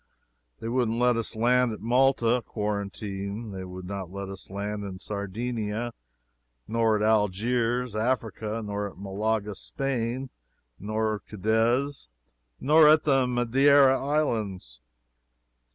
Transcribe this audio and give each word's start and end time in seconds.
They 0.59 0.67
wouldn't 0.67 0.97
let 0.97 1.15
us 1.15 1.35
land 1.35 1.73
at 1.73 1.79
Malta 1.79 2.41
quarantine; 2.43 3.51
they 3.51 3.63
would 3.63 3.85
not 3.85 4.09
let 4.11 4.29
us 4.29 4.49
land 4.49 4.83
in 4.83 4.97
Sardinia; 4.97 5.93
nor 6.67 6.95
at 6.97 7.03
Algiers, 7.03 7.95
Africa; 7.95 8.63
nor 8.65 8.89
at 8.89 8.97
Malaga, 8.97 9.53
Spain, 9.53 10.31
nor 10.79 11.19
Cadiz, 11.29 12.07
nor 12.59 12.87
at 12.87 13.03
the 13.03 13.27
Madeira 13.27 14.01
islands. 14.03 14.81